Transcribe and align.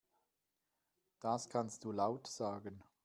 Das 1.19 1.47
kannst 1.47 1.83
du 1.85 1.91
laut 1.91 2.25
sagen. 2.25 2.83